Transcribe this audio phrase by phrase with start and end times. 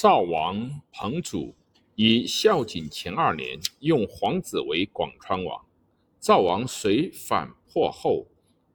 [0.00, 1.52] 赵王彭祖
[1.96, 5.66] 以孝景前二年用皇子为广川王。
[6.20, 8.24] 赵王遂反破后，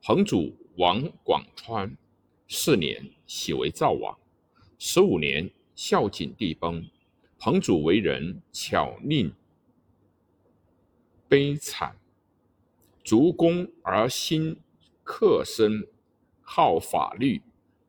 [0.01, 1.96] 彭祖王广川。
[2.49, 4.20] 四年，喜为赵王。
[4.78, 6.86] 十五年，孝景帝崩。
[7.40, 9.32] 彭祖为人巧佞
[11.30, 11.96] 悲惨，
[13.02, 14.58] 足恭而心
[15.05, 15.88] 克深，
[16.42, 17.42] 好法律，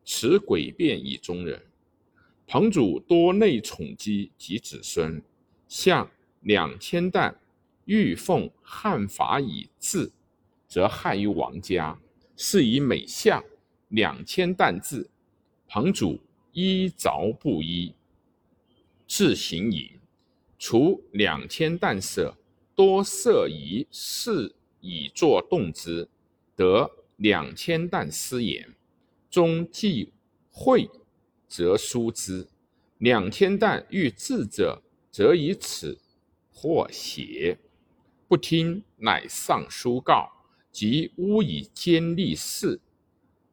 [0.05, 1.61] 持诡辩以中人。
[2.47, 5.21] 彭祖多内宠姬及子孙，
[5.67, 6.09] 向
[6.41, 7.35] 两千担，
[7.85, 10.11] 欲奉汉法以治，
[10.67, 11.99] 则害于王家。
[12.37, 13.41] 是以每相
[13.87, 15.09] 两千担治，
[15.69, 16.19] 彭祖
[16.51, 17.93] 衣着不衣，
[19.07, 19.89] 自行淫，
[20.59, 22.35] 除两千担色，
[22.75, 26.09] 多设以事以作动之，
[26.57, 28.75] 得两千担私言，
[29.29, 30.11] 终既
[30.51, 30.89] 会。
[31.47, 32.47] 则书之，
[32.97, 35.97] 两千担欲治者，则以此
[36.51, 37.57] 或邪。
[38.27, 40.29] 不听，乃上书告，
[40.71, 42.79] 即诬以奸立事。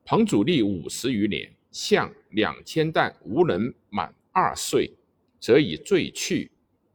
[0.04, 4.92] 彭祖立五十余年，向两千担无能满二岁，
[5.38, 6.50] 则以罪去，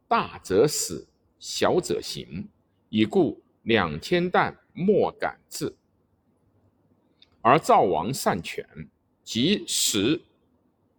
[0.06, 1.06] 大则死，
[1.38, 2.48] 小者刑。
[2.88, 5.74] 以故两千担莫敢治。
[7.40, 8.66] 而赵王善权，
[9.22, 10.20] 即使。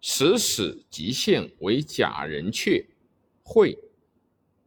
[0.02, 2.86] 使使极献为假人阙，
[3.44, 3.78] 会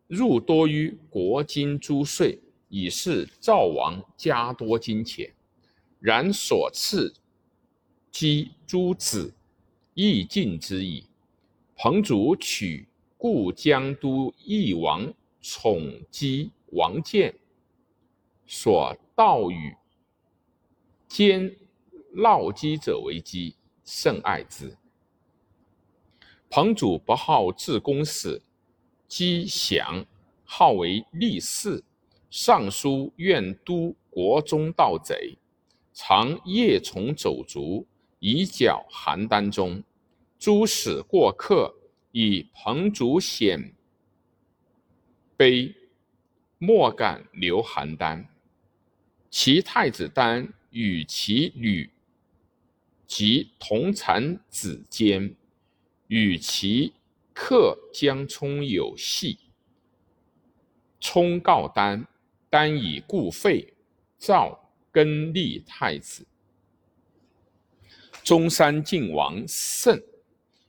[0.06, 5.33] 入多于国金诸税，以示赵王加多金钱。
[5.98, 7.14] 然所赐
[8.11, 9.33] 积诸子，
[9.94, 11.05] 亦尽之矣。
[11.77, 12.86] 彭祖取
[13.17, 17.34] 故江都义王宠姬王建
[18.46, 19.74] 所盗与
[21.08, 21.56] 奸
[22.14, 24.77] 闹姬者为姬，甚爱之。
[26.55, 28.42] 彭祖不好治公事，
[29.08, 30.05] 姬祥
[30.45, 31.83] 号为立事，
[32.28, 35.39] 上书愿督国中盗贼，
[35.95, 37.86] 常夜从走卒，
[38.18, 39.83] 以剿邯郸中。
[40.39, 41.74] 诸使过客，
[42.11, 43.73] 以彭祖显
[45.39, 45.74] 卑，
[46.58, 48.27] 莫敢留邯郸。
[49.30, 51.89] 其太子丹与其女
[53.07, 55.35] 及同产子坚。
[56.12, 56.92] 与其
[57.33, 59.39] 客江充有隙，
[61.00, 62.06] 充告丹，
[62.50, 63.73] 丹以故废，
[64.18, 66.27] 赵更立太子。
[68.23, 69.98] 中山靖王胜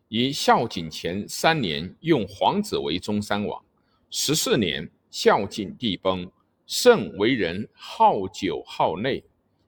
[0.07, 3.61] 以孝景前三年用皇子为中山王。
[4.09, 6.31] 十四年，孝景帝崩，
[6.65, 9.21] 胜为人好酒好内，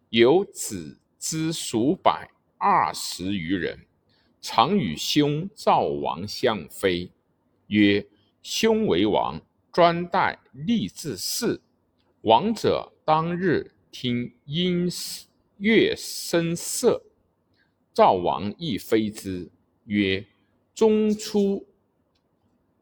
[0.09, 3.77] 有子之数百二十余人。
[4.47, 7.09] 常与兄赵王相非，
[7.65, 8.05] 曰
[8.43, 9.41] ：“兄为王，
[9.73, 11.59] 专待立志事。
[12.21, 14.87] 王者当日听音
[15.57, 17.01] 乐声色。”
[17.91, 19.49] 赵王亦非之，
[19.85, 20.23] 曰
[20.75, 21.65] ：“中出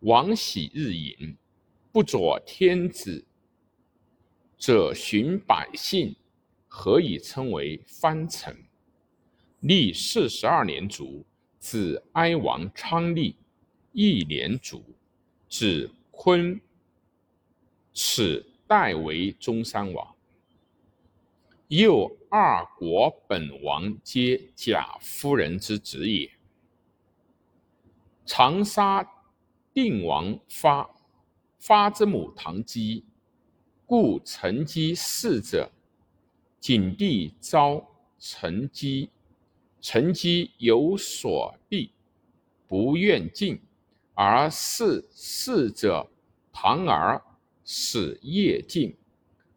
[0.01, 1.37] 王喜日饮，
[1.93, 3.25] 不佐天子
[4.57, 6.13] 者，寻百姓，
[6.67, 8.53] 何以称为藩臣？”
[9.63, 11.25] 历四十二年卒。
[11.63, 13.37] 子哀王昌立
[13.93, 14.83] 一年卒，
[15.47, 16.59] 子昆
[17.93, 20.13] 此代为中山王。
[21.69, 26.29] 又二国本王皆贾夫人之子也。
[28.25, 29.09] 长沙
[29.73, 30.89] 定王发
[31.59, 33.05] 发之母唐姬，
[33.85, 35.71] 故陈姬侍者。
[36.59, 39.09] 景帝召陈姬。
[39.85, 41.91] 陈姬有所避，
[42.69, 43.59] 不愿进，
[44.13, 46.09] 而事事者
[46.53, 47.21] 堂而
[47.65, 48.95] 使夜进，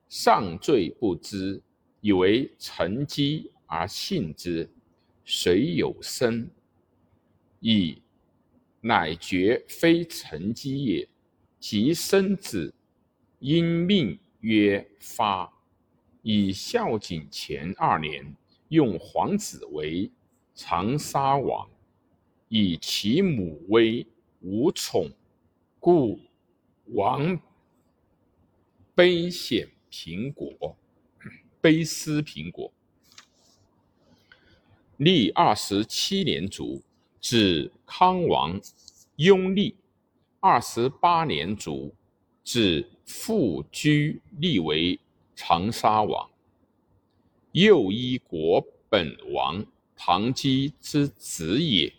[0.08, 1.62] 上罪不知，
[2.00, 4.68] 以为陈姬而信之，
[5.24, 6.50] 谁有生，
[7.60, 8.02] 以
[8.80, 11.08] 乃觉非陈姬也，
[11.60, 12.74] 即生子，
[13.38, 15.52] 因命曰发，
[16.22, 18.34] 以孝景前二年。
[18.70, 20.10] 用皇子为
[20.56, 21.68] 长沙王，
[22.48, 24.06] 以其母为
[24.40, 25.10] 无宠，
[25.78, 26.18] 故
[26.86, 27.38] 王
[28.96, 30.74] 卑显平国，
[31.60, 32.72] 卑思平国。
[34.96, 36.82] 历二十七年卒，
[37.20, 38.58] 子康王
[39.16, 39.76] 拥立。
[40.40, 41.94] 二十八年卒，
[42.42, 44.98] 子复居立为
[45.34, 46.30] 长沙王。
[47.52, 49.66] 又一国本王
[49.96, 51.92] 庞姬之子也。